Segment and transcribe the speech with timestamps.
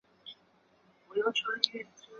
[1.07, 1.85] 贡生出身。